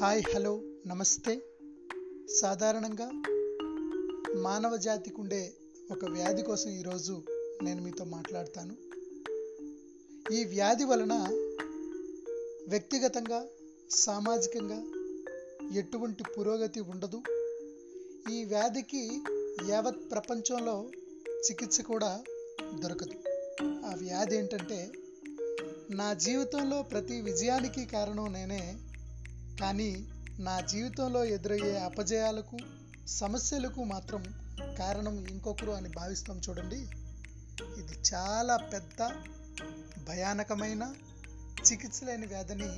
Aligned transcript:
Hi 0.00 0.22
hello 0.34 0.62
నమస్తే. 0.86 1.42
సాధారణంగా 2.40 3.10
మానవ 4.36 4.76
జాతికి 4.76 5.20
ఉండే 5.20 5.52
ఒక 5.90 6.04
వ్యాధి 6.04 6.42
కోసం 6.42 6.70
ఈరోజు 6.70 7.22
నేను 7.62 7.82
మీతో 7.82 8.04
మాట్లాడతాను. 8.04 8.76
ఈ 10.32 10.44
వ్యాధి 10.44 10.84
వలన 10.84 11.12
వ్యక్తిగతంగా 12.68 13.46
సామాజికంగా 13.90 14.80
ఎటువంటి 15.78 16.24
పురోగతి 16.38 16.80
ఉండదు. 16.80 17.22
ఈ 18.32 18.44
వ్యాధికి 18.44 19.22
యావత్ 19.68 20.10
ప్రపంచంలో 20.10 20.90
చికిత్స 21.50 21.80
కూడా 21.80 22.24
దొరకదు. 22.74 23.14
ఆ 23.64 23.94
వ్యాధి 23.98 24.36
ఏంటంటే 24.36 24.92
నా 25.90 26.14
జీవితంలో 26.14 26.82
ప్రతి 26.82 27.20
విజయానికి 27.20 27.86
కారణం 27.86 28.32
నేనే 28.32 28.78
కానీ 29.60 30.06
నా 30.40 30.60
జీవితంలో 30.60 31.24
ఎదురయ్యే 31.24 31.78
అపజయాలకు 31.78 32.58
సమస్యలకు 33.08 33.84
మాత్రం 33.84 34.22
కారణం 34.78 35.26
ఇంకొకరు 35.26 35.70
అని 35.70 35.88
భావిస్తాం 35.88 36.40
చూడండి. 36.48 36.76
ఇది 37.80 38.14
చాలా 38.14 38.56
పెద్ద 38.56 39.10
భయానకమైన 40.08 40.94
చికిత్స 41.70 42.04
లేని 42.04 42.26
వ్యాధిని 42.26 42.70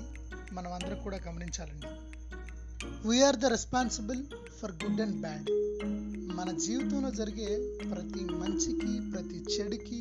మనం 0.55 0.72
అందరం 0.72 1.02
కూడా 1.02 1.18
గమనించాలండి. 1.28 1.86
We are 3.08 3.36
the 3.36 3.44
responsible 3.44 4.22
for 4.62 4.72
good 4.72 5.00
and 5.00 5.20
bad 5.20 5.50
మన 6.34 6.58
జీవితంలో 6.66 7.10
జరిగే 7.10 7.50
ప్రతి 7.91 8.24
మంచికి 8.24 9.10
ప్రతి 9.10 9.38
చెడుకి 9.55 10.00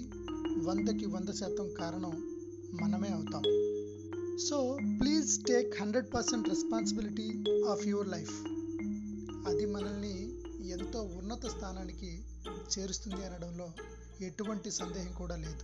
వందకి 0.66 1.06
వంద 1.06 1.30
శాతం 1.30 1.74
కారణం 1.80 2.14
మనమే 2.82 3.10
అవుతాం. 3.10 3.44
So 4.40 4.78
please 5.00 5.46
take 5.46 5.82
hundred 5.82 6.14
percent 6.14 6.50
responsibility 6.50 7.44
of 7.70 7.88
your 7.88 8.08
life 8.08 8.34
అది 9.48 9.66
మనల్ని 9.66 10.32
ఎంతో 10.70 11.02
ఉన్నత 11.02 11.46
స్థానానికి 11.48 12.24
చేరుస్తుంది 12.46 13.26
అనడంలో 13.26 13.72
ఎటువంటి 14.22 14.72
సందేహం 14.72 15.14
కూడా 15.14 15.36
లేదు. 15.36 15.64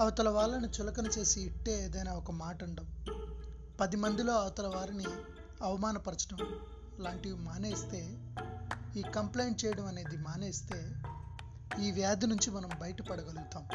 అవతల 0.00 0.28
వాళ్ళని 0.28 0.68
చులకన 0.68 1.06
చేసి 1.06 1.40
ఇట్టే 1.40 1.84
ఏదైనా 1.84 2.12
ఒక 2.12 2.30
మాట 2.30 2.64
అండం. 2.64 2.86
పది 3.80 3.96
మందిలో 3.96 4.32
అవతల 4.32 4.66
వారిని 4.66 5.06
అవమానపరచడం 5.62 6.38
లాంటివి 7.00 7.36
మానేస్తే 7.36 8.18
ఈ 8.96 9.02
కంప్లైంట్ 9.02 9.64
చేయడం 9.64 9.86
అనేది 9.86 10.16
మానేస్తే 10.16 10.92
ఈ 11.84 11.90
వ్యాధి 11.90 12.26
నుంచి 12.26 12.50
మనం 12.50 12.70
బయటపడగలుగుతాం. 12.80 13.68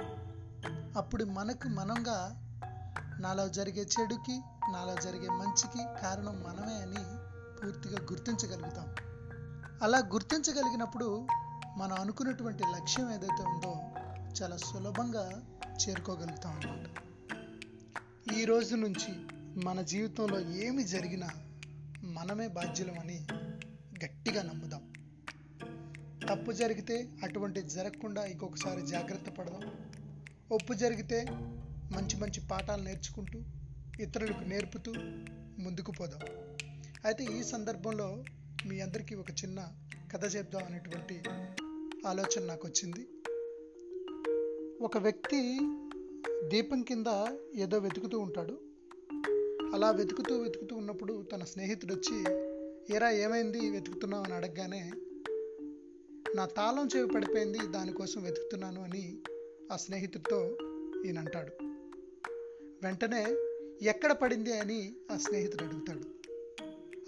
అప్పుడు 0.98 1.26
మనకు 1.26 1.68
మనంగా 1.68 2.43
నాలో 3.20 3.48
జరిగే 3.48 3.82
చెడుకి 3.82 4.40
నాలో 4.72 4.96
జరిగే 5.02 5.28
మంచికి 5.28 6.02
కారణం 6.02 6.44
మనమే 6.44 6.74
అని 6.74 7.04
పూర్తిగా 7.62 7.98
గుర్తించగలుగుతాం. 8.12 8.96
అలా 9.82 9.98
గుర్తించగలిగినప్పుడు 9.98 11.28
మనం 11.78 11.94
అనుకున్నటువంటి 11.94 12.64
లక్ష్యం 12.64 13.10
ఏదైతే 13.10 13.44
ఉందో 13.44 13.94
చాలా 14.42 14.58
సులభంగా 14.58 15.44
చేరుకోగలుగుతాం 15.68 16.52
అన్నమాట. 16.52 16.90
ఈ 18.34 18.46
రోజు 18.46 18.76
నుంచి 18.76 19.16
మన 19.66 19.82
జీవితంలో 19.82 20.40
ఏమి 20.40 20.84
జరిగినా 20.84 21.30
మనమే 22.04 22.48
బాధ్యులమని 22.48 23.28
గట్టిగా 24.06 24.44
నమ్ముదాం. 24.44 24.94
తప్పు 26.30 26.52
జరిగితే 26.52 27.10
అటువంటి 27.24 27.62
జరగకుండా 27.62 28.26
ఇంకొకసారి 28.26 28.82
జాగ్రత్త 28.82 29.30
పడదాం. 29.30 29.62
ఒప్పు 30.52 30.74
జరిగితే 30.74 31.26
మంచి 31.96 32.18
మంచి 32.18 32.42
పాఠాలు 32.52 32.84
నేర్చుకుంటూ 32.84 33.40
ఇతరులకు 34.00 34.40
నేర్పుతూ 34.40 34.94
ముందుకు 35.60 35.92
పోదాం. 35.92 36.22
అయితే 37.06 37.24
ఈ 37.24 37.44
సందర్భంలో 37.44 38.24
మీ 38.66 38.80
అందరికీ 38.80 39.16
ఒక 39.16 39.32
చిన్న 39.32 39.68
కథ 40.14 40.36
చెప్దాం 40.36 40.64
అనేటువంటి 40.64 41.22
ఆలోచన 42.08 42.46
నాకు 42.46 42.68
వచ్చింది 42.68 43.08
ఒక 44.84 44.98
వ్యక్తి 44.98 45.60
దీపం 46.48 46.82
కింద 46.82 47.06
ఏదో 47.56 47.78
వెతుకుతూ 47.78 48.20
ఉంటాడు. 48.20 48.60
అలా 49.76 49.92
వెతుకుతూ 49.92 50.42
వెతుకుతూ 50.42 50.76
ఉన్నప్పుడు 50.76 51.24
తన 51.34 51.44
స్నేహితుడు 51.44 51.94
వచ్చి 51.94 52.18
ఏరా 52.96 53.10
ఏమైంది? 53.10 53.70
వెతుకుతున్నావు? 53.70 54.24
అని 54.24 54.34
అడగగానే 54.34 54.92
నా 56.36 56.46
తాళం 56.46 56.90
చెవి 56.96 57.08
పడిపోయింది 57.08 57.60
దానికోసం 57.68 58.22
వెతుకుతున్నాను 58.22 58.84
అని 58.84 59.18
ఆ 59.72 59.78
స్నేహితుడితో 59.78 60.58
ఈయన 61.06 61.20
అంటాడు 61.20 61.63
వెంటనే 62.84 63.24
ఎక్కడ 63.82 64.12
పడింది 64.12 64.60
అని 64.60 64.96
ఆ 65.12 65.18
స్నేహితుడు 65.18 65.64
అడుగుతాడు. 65.64 66.06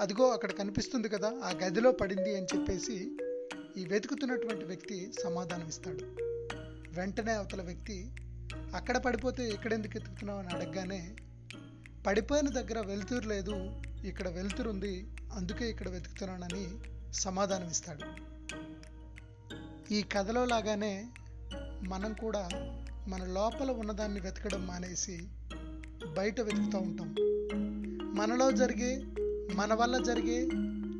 అదిగో 0.02 0.30
అక్కడ 0.30 0.52
కనిపిస్తుంది 0.52 1.10
కదా 1.10 1.28
ఆ 1.44 1.50
గదిలో 1.64 1.92
పడింది 1.92 2.38
అని 2.38 2.46
చెప్పేసి 2.46 3.18
ఈ 3.78 3.86
వెతుకుతున్నటువంటి 3.86 4.66
వ్యక్తి 4.66 5.12
సమాధానం 5.24 5.68
ఇస్తాడు. 5.68 6.06
వెంటనే 7.00 7.34
అవతల 7.34 7.62
వ్యక్తి 7.62 7.98
అక్కడ 8.76 8.98
పడిపోతే 8.98 9.50
ఎక్కడెందుకు 9.50 9.98
ఎతుకుతున్నావు 9.98 10.40
అని 10.40 10.48
అడగగానే 10.48 11.16
పడిపోయిన 12.08 12.50
దగ్గర 12.50 12.80
వెలుతురు 12.88 13.28
లేదు 13.28 13.56
ఇక్కడ 14.08 14.28
వెలుతురు 14.28 14.70
ఉంది 14.70 14.96
అందుకే 15.34 15.70
ఇక్కడ 15.70 15.90
వెతుకుతున్నానని 15.90 16.66
సమాధానం 17.14 17.70
ఇస్తాడు. 17.70 18.06
ఈ 19.94 20.02
కథలో 20.04 20.46
లాగానే 20.46 21.06
మనం 21.88 22.14
కూడా 22.14 22.50
మన 23.08 23.24
లోపల 23.26 23.72
ఉన్నదాన్ని 23.72 24.20
వెతకడం 24.20 24.68
మానేసి 24.68 25.18
బయట 26.14 26.42
వెతుకుతూ 26.42 26.78
ఉంటాం. 26.78 27.16
మనలో 28.16 28.52
జరిగే 28.52 29.04
మన 29.56 29.74
వల్ల 29.74 30.04
జరిగే 30.04 30.50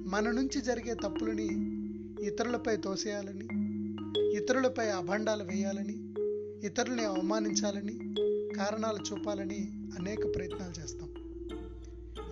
మన 0.08 0.32
నుంచి 0.32 0.62
జరిగే 0.62 0.94
తప్పులని 0.94 1.50
ఇతరులపై 2.26 2.78
తోసేయాలని 2.78 3.46
ఇతరులపై 4.38 4.88
అభండాలు 4.88 5.44
వేయాలని 5.44 6.14
ఇతరులని 6.68 7.06
అవమానించాలని 7.06 8.16
కారణాలు 8.58 8.98
చూపాలని 8.98 9.70
అనేక 10.00 10.36
ప్రయత్నాలు 10.36 10.84
చేస్తాం. 10.84 11.16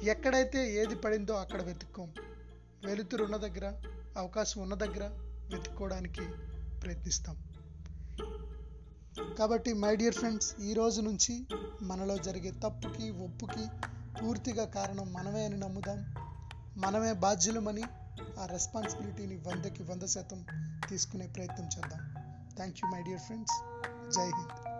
ఎక్కడైతే 0.04 0.82
ఏది 0.82 0.96
పడిందో 0.96 1.34
అక్కడ 1.34 1.62
వెతుక్కోం. 1.62 2.10
వెలుతురు 2.86 3.24
ఉన్న 3.24 3.38
దగ్గర 3.38 3.74
అవకాశం 4.18 4.62
ఉన్న 4.62 4.74
దగ్గర 4.74 5.10
వెతుక్కోవడానికి 5.56 6.22
ప్రయత్నిస్తాం. 6.84 7.53
కాబట్టి 9.22 9.74
మై 9.74 9.96
డియర్ 9.96 10.16
ఫ్రెండ్స్ 10.16 10.56
ఈ 10.62 10.74
రోజు 10.74 11.02
నుంచి 11.02 11.48
మనలో 11.82 12.18
జరిగే 12.18 12.52
తప్పుకి 12.52 13.12
ఒప్పుకి 13.12 13.66
పూర్తిగా 14.22 14.66
కారణం 14.66 15.14
మనమే 15.14 15.46
అని 15.46 15.60
నమ్ముదాం. 15.60 16.16
మనమే 16.78 17.14
బాధ్యులమని 17.14 17.84
ఆ 18.40 18.46
రెస్పాన్సిబిలిటీని 18.46 19.36
వందకి 19.36 19.84
వంద 19.84 20.04
శాతం 20.04 20.46
తీసుకునే 20.90 21.28
ప్రయత్నం 21.28 21.66
చేద్దాం. 21.66 22.14
Thank 22.56 22.78
you 22.84 22.90
my 22.90 23.04
dear 23.04 23.22
friends 23.22 23.54
జై 24.16 24.26
హింద్. 24.26 24.73